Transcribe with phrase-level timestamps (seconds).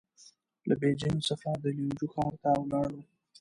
[0.67, 3.01] له بېجينګ څخه د ليوجو ښار ته ولاړو.